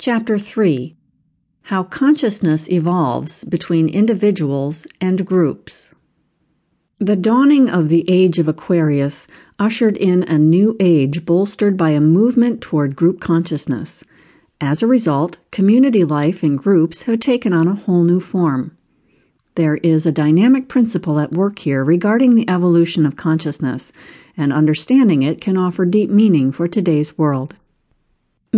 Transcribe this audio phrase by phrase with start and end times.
[0.00, 0.94] Chapter 3
[1.62, 5.92] How Consciousness Evolves Between Individuals and Groups.
[7.00, 9.26] The dawning of the age of Aquarius
[9.58, 14.04] ushered in a new age bolstered by a movement toward group consciousness.
[14.60, 18.76] As a result, community life in groups had taken on a whole new form.
[19.56, 23.90] There is a dynamic principle at work here regarding the evolution of consciousness,
[24.36, 27.56] and understanding it can offer deep meaning for today's world.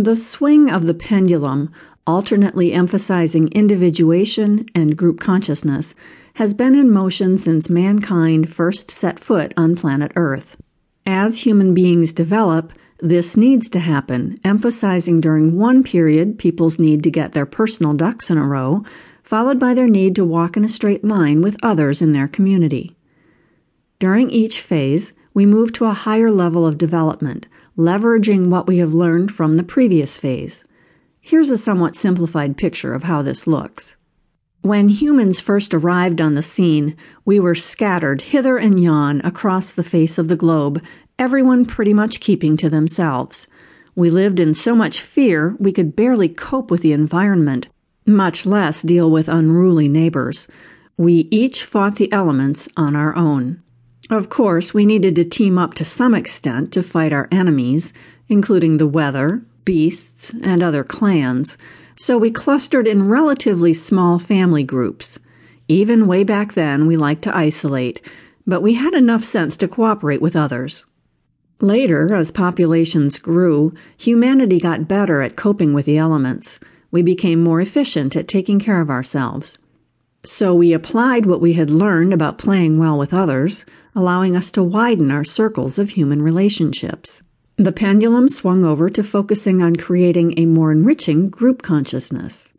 [0.01, 1.71] The swing of the pendulum,
[2.07, 5.93] alternately emphasizing individuation and group consciousness,
[6.37, 10.57] has been in motion since mankind first set foot on planet Earth.
[11.05, 17.11] As human beings develop, this needs to happen, emphasizing during one period people's need to
[17.11, 18.83] get their personal ducks in a row,
[19.21, 22.95] followed by their need to walk in a straight line with others in their community.
[24.01, 27.45] During each phase, we move to a higher level of development,
[27.77, 30.65] leveraging what we have learned from the previous phase.
[31.19, 33.97] Here's a somewhat simplified picture of how this looks.
[34.63, 39.83] When humans first arrived on the scene, we were scattered hither and yon across the
[39.83, 40.81] face of the globe,
[41.19, 43.45] everyone pretty much keeping to themselves.
[43.93, 47.67] We lived in so much fear we could barely cope with the environment,
[48.07, 50.47] much less deal with unruly neighbors.
[50.97, 53.61] We each fought the elements on our own.
[54.09, 57.93] Of course, we needed to team up to some extent to fight our enemies,
[58.27, 61.57] including the weather, beasts, and other clans,
[61.95, 65.19] so we clustered in relatively small family groups.
[65.67, 68.05] Even way back then, we liked to isolate,
[68.45, 70.83] but we had enough sense to cooperate with others.
[71.61, 76.59] Later, as populations grew, humanity got better at coping with the elements
[76.91, 79.57] we became more efficient at taking care of ourselves.
[80.23, 84.61] So we applied what we had learned about playing well with others, allowing us to
[84.61, 87.23] widen our circles of human relationships.
[87.55, 92.53] The pendulum swung over to focusing on creating a more enriching group consciousness.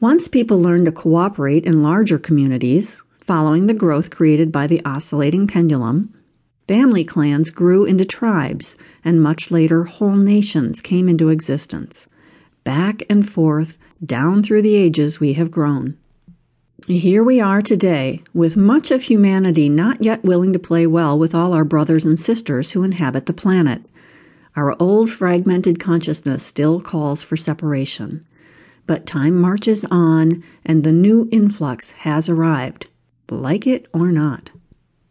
[0.00, 5.46] Once people learned to cooperate in larger communities, following the growth created by the oscillating
[5.46, 6.12] pendulum,
[6.66, 12.08] family clans grew into tribes, and much later whole nations came into existence.
[12.64, 15.96] Back and forth, down through the ages, we have grown.
[16.88, 21.34] Here we are today, with much of humanity not yet willing to play well with
[21.34, 23.82] all our brothers and sisters who inhabit the planet.
[24.54, 28.24] Our old fragmented consciousness still calls for separation.
[28.86, 32.88] But time marches on, and the new influx has arrived,
[33.28, 34.52] like it or not.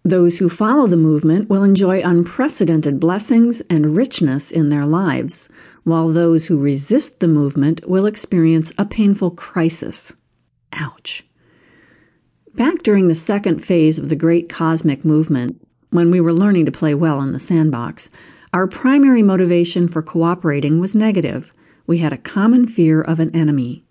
[0.02, 5.50] Those who follow the movement will enjoy unprecedented blessings and richness in their lives,
[5.84, 10.14] while those who resist the movement will experience a painful crisis.
[10.72, 11.25] Ouch.
[12.56, 16.72] Back during the second phase of the great cosmic movement, when we were learning to
[16.72, 18.10] play well in the sandbox,
[18.54, 21.54] our primary motivation for cooperating was negative.
[21.86, 23.84] We had a common fear of an enemy.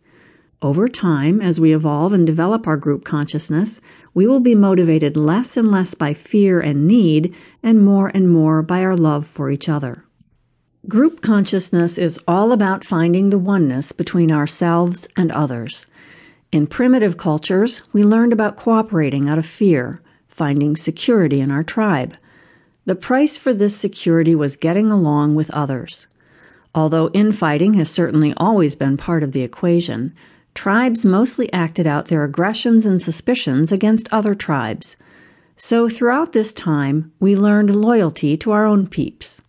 [0.63, 3.83] Over time, as we evolve and develop our group consciousness,
[4.15, 8.63] we will be motivated less and less by fear and need, and more and more
[8.63, 10.07] by our love for each other.
[10.89, 15.85] Group consciousness is all about finding the oneness between ourselves and others.
[16.55, 22.17] In primitive cultures, we learned about cooperating out of fear, finding security in our tribe.
[22.85, 26.07] The price for this security was getting along with others.
[26.73, 30.15] Although infighting has certainly always been part of the equation,
[30.55, 34.97] tribes mostly acted out their aggressions and suspicions against other tribes.
[35.57, 39.43] So throughout this time, we learned loyalty to our own peeps.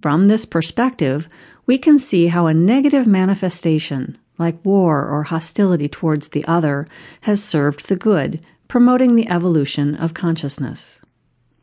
[0.00, 1.28] From this perspective,
[1.66, 6.88] we can see how a negative manifestation, like war or hostility towards the other,
[7.20, 11.00] has served the good, promoting the evolution of consciousness.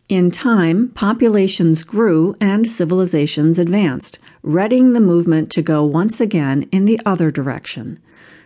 [0.08, 6.86] In time, populations grew and civilizations advanced, readying the movement to go once again in
[6.86, 8.00] the other direction.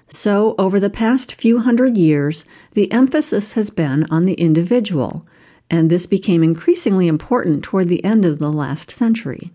[0.07, 5.25] So, over the past few hundred years, the emphasis has been on the individual,
[5.69, 9.51] and this became increasingly important toward the end of the last century.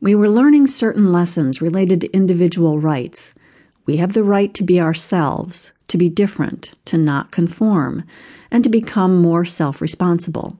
[0.00, 3.34] We were learning certain lessons related to individual rights.
[3.86, 8.04] We have the right to be ourselves, to be different, to not conform,
[8.50, 10.58] and to become more self responsible.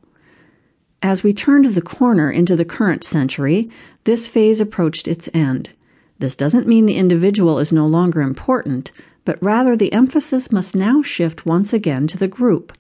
[1.03, 3.69] As we turned the corner into the current century,
[4.05, 5.71] this phase approached its end.
[6.19, 8.91] This doesn't mean the individual is no longer important,
[9.25, 12.73] but rather the emphasis must now shift once again to the group.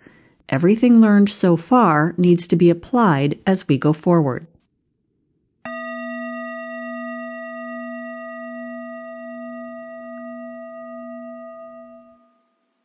[0.48, 4.46] Everything learned so far needs to be applied as we go forward.